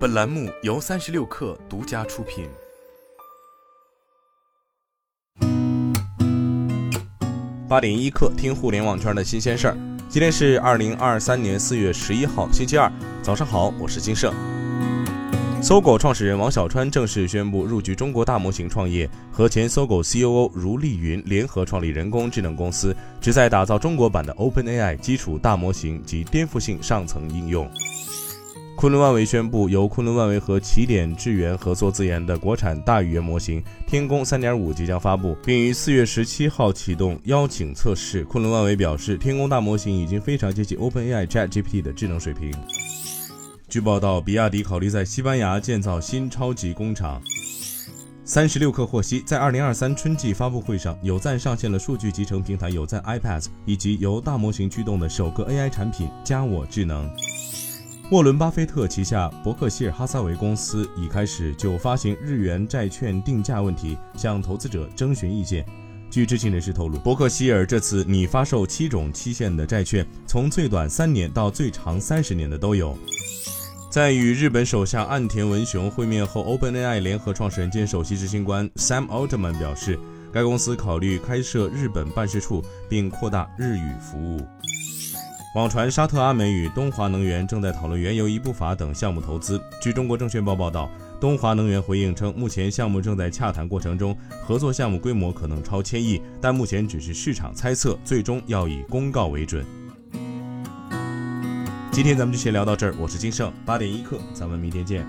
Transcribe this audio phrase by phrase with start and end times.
[0.00, 2.48] 本栏目由三十六氪独家出品。
[7.68, 9.76] 八点一刻，听互联网圈的新鲜事儿。
[10.08, 12.90] 今天是二零二三年四月十一号，星期二，
[13.22, 14.32] 早上好，我是金盛。
[15.62, 27.70] 搜狗创始人王小川正式宣布入局中国大模型创业，和前搜狗 COO 如丽云联合创立人工智能公司，旨在打造中国版的 OpenAI 基础大模型及颠覆性上层应用。
[28.80, 38.24] 昆仑万维宣布，由昆仑万维和起点智源合作自研的国产大语言模型天宫3.5即将发布，并于四月十七号启动邀请测试。
[38.24, 42.50] 昆仑万维表示，天宫大模型已经非常接近 OpenAI ChatGPT 的智能水平。
[43.68, 47.20] 据报道，比亚迪考虑在西班牙建造新超级工厂。
[48.24, 57.10] 三十六氪获悉，在二零二三春季发布会上，有赞上线了数据集成平台有赞 iPad，以及由大模型驱动的首个 AI 产品加我智能。
[58.10, 65.64] 沃伦·巴菲特旗下伯克希尔哈撒韦公司已开始就发行日元债券定价问题向投资者征询意见。
[66.10, 72.98] 据知情人士透露，伯克希尔这次拟发售七种期限的债券，从最短三年到最长三十年的都有。
[73.92, 79.96] 在与日本首相岸田文雄会面后，OpenAI 联合创始人兼首席执行官 Sam Altman 表示，
[80.32, 84.40] 该公司考虑开设日本办事处，并扩大日语服务。
[85.56, 89.60] 网传沙特阿美与东华能源正在讨论原油一部法等项目投资。
[89.82, 90.88] 据中国证券报报道，
[91.20, 99.66] 东华能源回应称，目前项目正在洽谈过程中，合作项目规模可能超千亿，但目前只是市场猜测，最终要以公告为准。
[101.90, 105.04] 今天咱们就先聊到这儿，我是金盛，八点一刻，咱们明天见。